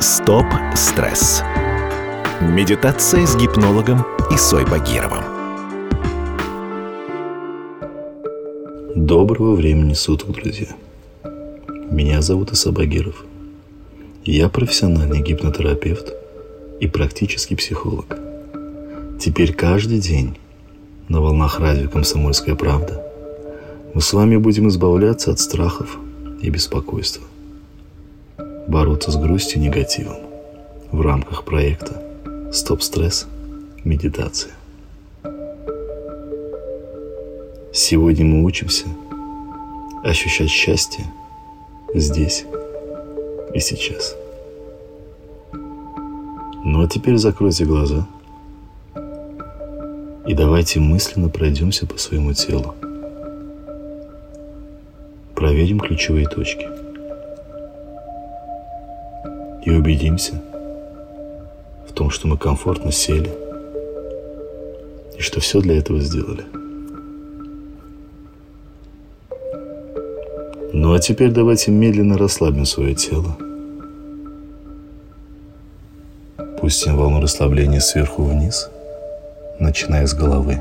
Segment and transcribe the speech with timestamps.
[0.00, 1.42] Стоп стресс.
[2.40, 5.22] Медитация с гипнологом Исой Багировым.
[8.96, 10.66] Доброго времени суток, друзья.
[11.90, 13.24] Меня зовут Иса Багиров.
[14.24, 16.12] Я профессиональный гипнотерапевт
[16.80, 18.18] и практический психолог.
[19.20, 20.36] Теперь каждый день
[21.08, 23.00] на волнах радио «Комсомольская правда»
[23.94, 25.98] мы с вами будем избавляться от страхов
[26.42, 27.24] и беспокойства
[28.74, 30.16] бороться с грустью и негативом
[30.90, 32.02] в рамках проекта
[32.52, 33.28] «Стоп-стресс.
[33.84, 34.50] Медитация».
[37.72, 38.86] Сегодня мы учимся
[40.02, 41.04] ощущать счастье
[41.94, 42.46] здесь
[43.54, 44.16] и сейчас.
[45.52, 48.08] Ну а теперь закройте глаза
[50.26, 52.74] и давайте мысленно пройдемся по своему телу.
[55.36, 56.66] Проверим ключевые точки–
[59.64, 60.34] и убедимся
[61.88, 63.32] в том, что мы комфортно сели
[65.16, 66.44] и что все для этого сделали.
[70.72, 73.36] Ну а теперь давайте медленно расслабим свое тело.
[76.60, 78.68] Пустим волну расслабления сверху вниз,
[79.60, 80.60] начиная с головы.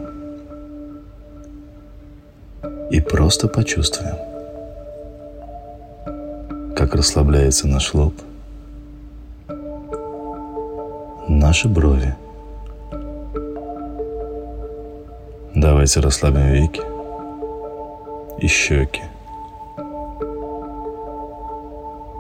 [2.91, 4.15] И просто почувствуем,
[6.75, 8.13] как расслабляется наш лоб–
[11.53, 12.15] наши брови.
[15.55, 16.81] Давайте расслабим веки
[18.39, 19.03] и щеки.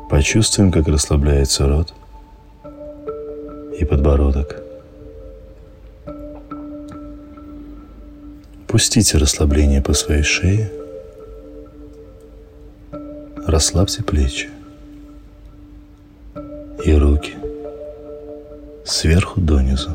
[0.09, 1.93] Почувствуем, как расслабляется рот
[3.79, 4.61] и подбородок.
[8.67, 10.71] Пустите расслабление по своей шее.
[13.47, 14.49] Расслабьте плечи
[16.85, 17.33] и руки–
[18.85, 19.91] сверху донизу.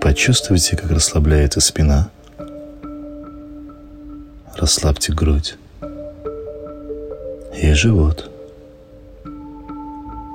[0.00, 2.10] Почувствуйте, как расслабляется спина.
[4.56, 5.56] Расслабьте грудь
[7.54, 8.30] и живот,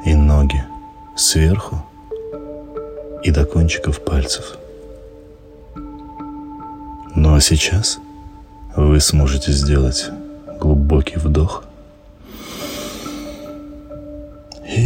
[0.06, 0.63] и ноги
[1.17, 1.83] сверху
[3.23, 4.57] и до кончиков пальцев.
[7.16, 8.00] Ну а сейчас
[8.75, 10.09] вы сможете сделать
[10.59, 11.66] глубокий вдох–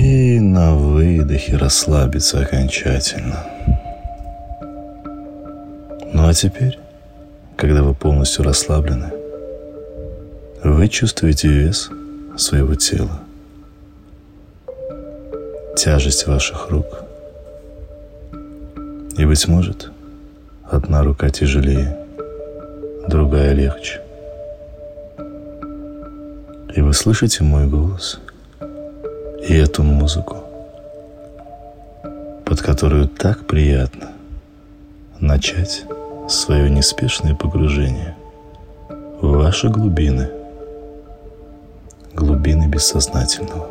[0.08, 3.46] И на выдохе расслабиться окончательно.
[6.14, 6.80] Ну а теперь,
[7.58, 9.12] когда вы полностью расслаблены,
[10.64, 11.90] вы чувствуете вес
[12.38, 13.20] своего тела,
[15.76, 17.04] тяжесть ваших рук.
[19.18, 19.92] И, быть может,
[20.72, 21.98] одна рука тяжелее,
[23.10, 24.00] другая легче.
[26.74, 28.22] И вы слышите мой голос–
[29.48, 30.44] и эту музыку,
[32.46, 34.12] под которую так приятно
[35.20, 35.86] начать
[36.28, 38.16] свое неспешное погружение
[39.22, 40.30] в ваши глубины,
[42.14, 43.70] глубины бессознательного.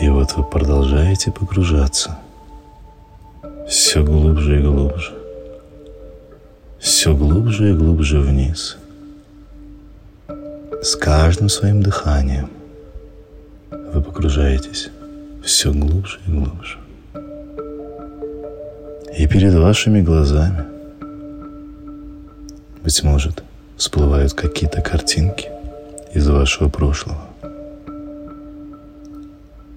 [0.00, 2.18] И вот вы продолжаете погружаться
[3.68, 5.12] все глубже и глубже,
[6.78, 8.78] все глубже и глубже вниз–
[10.82, 12.48] с каждым своим дыханием
[13.70, 14.88] вы погружаетесь
[15.44, 16.78] все глубже и глубже.
[19.18, 20.64] И перед вашими глазами,
[22.82, 23.44] быть может,
[23.76, 25.50] всплывают какие-то картинки
[26.14, 27.20] из вашего прошлого.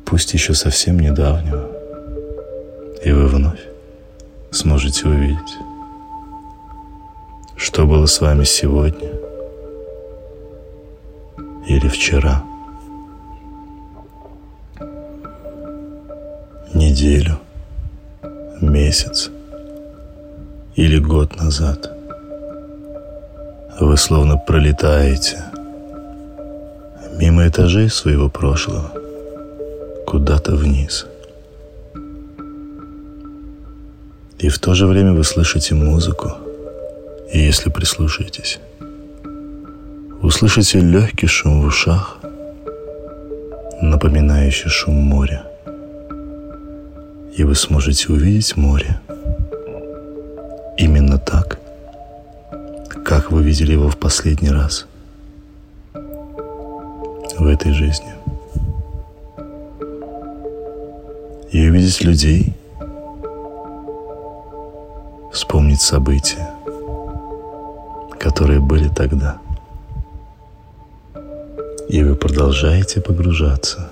[0.06, 1.69] Пусть еще совсем недавнего.
[3.03, 3.59] И вы вновь
[4.52, 5.58] сможете увидеть,
[7.58, 9.09] что было с вами сегодня–
[11.68, 12.44] или вчера.
[16.74, 17.40] Неделю,
[18.62, 19.29] месяц
[20.75, 21.91] или год назад.
[23.79, 25.44] Вы словно пролетаете
[27.19, 28.92] мимо этажей своего прошлого
[30.06, 31.06] куда-то вниз.
[34.39, 36.33] И в то же время вы слышите музыку,
[37.31, 38.60] и если прислушаетесь,
[40.24, 42.18] услышите легкий шум в ушах,
[43.81, 45.46] напоминающий шум моря.
[47.36, 49.02] И вы сможете увидеть море
[50.78, 51.60] именно так,
[53.04, 54.88] как вы видели его в последний раз
[57.38, 58.14] в этой жизни.
[61.52, 62.54] И увидеть людей,
[65.34, 66.50] вспомнить события,
[68.18, 69.38] которые были тогда–
[71.89, 73.89] И вы продолжаете погружаться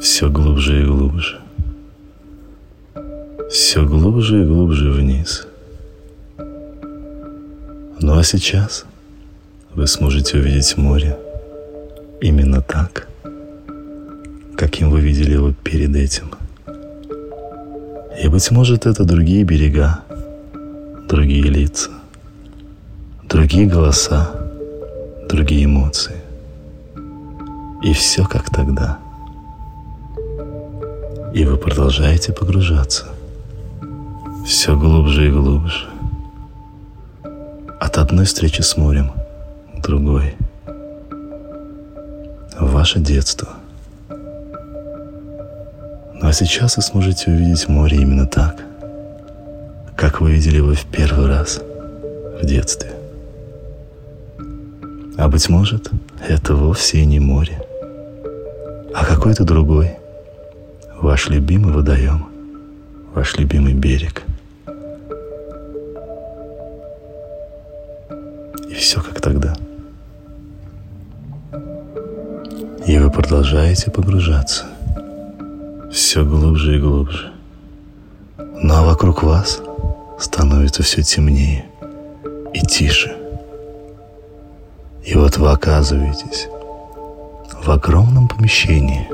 [0.00, 1.40] все глубже и глубже.
[3.50, 5.46] Все глубже и глубже вниз.
[8.00, 8.84] Ну а сейчас
[9.74, 11.18] вы сможете увидеть море
[12.20, 13.08] именно так,
[14.56, 16.30] каким вы видели его перед этим.
[18.22, 20.00] И, быть может, это другие берега,
[21.08, 21.90] другие лица,
[23.28, 24.30] другие голоса,
[25.28, 26.27] другие эмоции.
[27.82, 28.98] И все как тогда.
[31.32, 33.06] И вы продолжаете погружаться
[34.48, 35.86] все глубже и глубже.
[37.78, 39.12] От одной встречи с морем
[39.76, 40.36] к другой.
[42.58, 43.50] В ваше детство.
[44.08, 48.56] Ну а сейчас вы сможете увидеть море именно так,
[49.96, 51.60] как вы видели его в первый раз
[52.40, 52.92] в детстве.
[55.18, 55.90] А быть может,
[56.26, 57.60] это вовсе и не море,
[59.00, 59.92] а какой-то другой,
[61.00, 62.26] ваш любимый водоем,
[63.14, 64.24] ваш любимый берег.
[68.68, 69.54] И все как тогда.
[72.86, 74.64] И вы продолжаете погружаться
[75.92, 77.30] все глубже и глубже.
[78.36, 79.62] Ну а вокруг вас
[80.18, 81.66] становится все темнее
[82.52, 83.16] и тише.
[85.04, 86.48] И вот вы оказываетесь
[87.68, 89.06] в огромном помещении,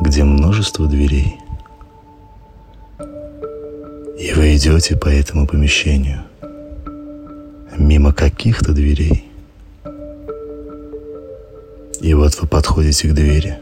[0.00, 1.40] где множество дверей.
[4.16, 6.22] И вы идете по этому помещению
[7.76, 9.28] мимо каких-то дверей.
[12.00, 13.58] И вот вы подходите к двери,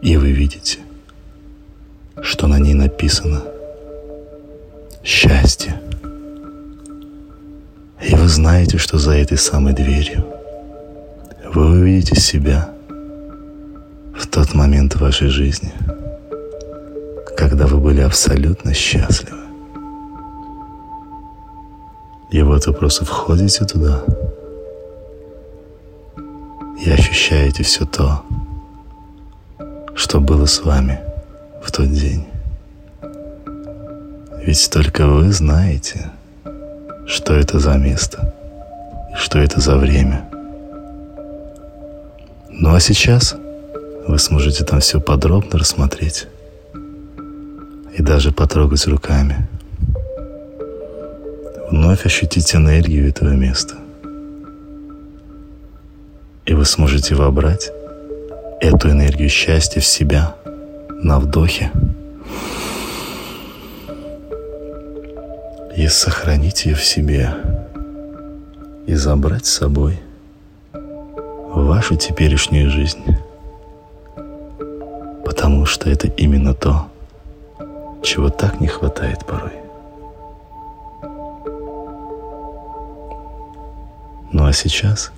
[0.00, 0.78] и вы видите,
[2.22, 3.42] что на ней написано
[5.04, 5.78] «Счастье».
[8.02, 10.24] И вы знаете, что за этой самой дверью
[11.54, 12.70] вы увидите себя
[14.16, 15.72] в тот момент вашей жизни,
[17.36, 19.38] когда вы были абсолютно счастливы.
[22.30, 24.02] И вот вы просто входите туда
[26.84, 28.24] и ощущаете все то,
[29.94, 31.00] что было с вами
[31.62, 32.26] в тот день.
[34.44, 36.10] Ведь только вы знаете–
[37.06, 38.34] что это за место
[39.12, 40.24] и что это за время.
[42.62, 43.34] Ну а сейчас
[44.06, 46.28] вы сможете там все подробно рассмотреть
[47.98, 49.48] и даже потрогать руками.
[51.72, 53.74] Вновь ощутить энергию этого места.
[56.46, 57.72] И вы сможете вобрать
[58.60, 60.36] эту энергию счастья в себя
[61.02, 61.72] на вдохе–
[65.76, 67.34] и сохранить ее в себе,
[68.86, 70.01] и забрать с собой
[71.72, 73.02] вашу теперешнюю жизнь.
[75.24, 76.90] Потому что это именно то,
[78.02, 79.52] чего так не хватает порой.
[84.32, 85.12] Ну а сейчас,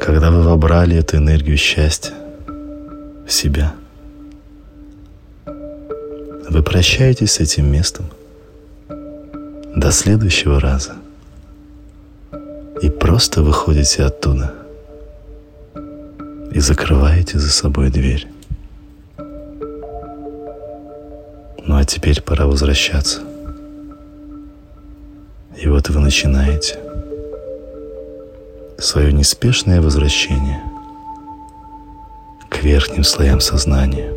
[0.00, 2.14] когда вы вобрали эту энергию счастья
[3.26, 3.72] в себя,
[6.50, 8.06] вы прощаетесь с этим местом–
[9.76, 10.94] до следующего раза.
[12.84, 14.52] И просто выходите оттуда
[16.52, 18.28] и закрываете за собой дверь.
[21.66, 23.22] Ну а теперь пора возвращаться.
[25.56, 26.78] И вот вы начинаете
[28.76, 30.60] свое неспешное возвращение
[32.50, 34.12] к верхним слоям сознания,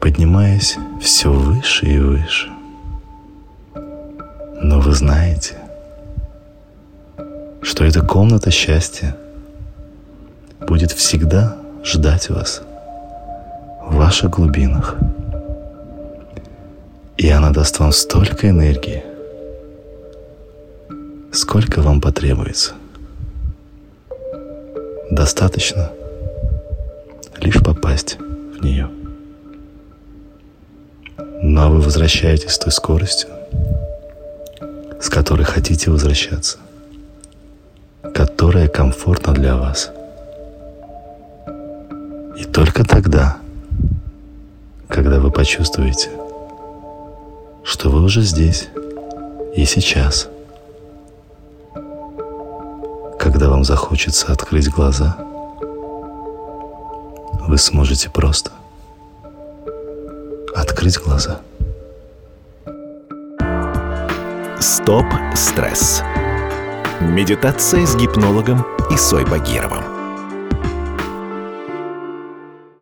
[0.00, 2.50] поднимаясь все выше и выше.
[4.60, 5.63] Но вы знаете,
[7.64, 9.16] что эта комната счастья
[10.60, 12.62] будет всегда ждать вас
[13.86, 14.96] в ваших глубинах.
[17.16, 19.02] И она даст вам столько энергии,
[21.32, 22.74] сколько вам потребуется.
[25.10, 25.90] Достаточно
[27.40, 28.90] лишь попасть в нее.
[31.16, 33.30] А вы возвращаетесь с той скоростью,
[35.00, 36.58] с которой хотите возвращаться,
[38.14, 39.90] которая комфортна для вас.
[42.38, 43.36] И только тогда,
[44.88, 46.10] когда вы почувствуете,
[47.64, 48.68] что вы уже здесь
[49.54, 50.28] и сейчас,
[53.18, 55.16] когда вам захочется открыть глаза,
[57.46, 58.52] вы сможете просто
[60.54, 61.40] открыть глаза–
[64.64, 65.04] Стоп
[65.34, 66.02] стресс.
[67.00, 69.93] Медитация с гипнологом Исой Багировым.